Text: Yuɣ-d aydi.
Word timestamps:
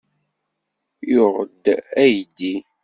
Yuɣ-d 1.11 1.65
aydi. 2.03 2.55